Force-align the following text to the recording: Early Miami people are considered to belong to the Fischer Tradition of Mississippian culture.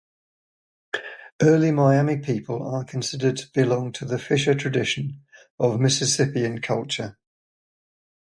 Early 1.43 1.69
Miami 1.69 2.17
people 2.17 2.67
are 2.67 2.83
considered 2.83 3.37
to 3.37 3.51
belong 3.51 3.91
to 3.91 4.05
the 4.05 4.17
Fischer 4.17 4.55
Tradition 4.55 5.21
of 5.59 5.79
Mississippian 5.79 6.59
culture. 6.59 7.19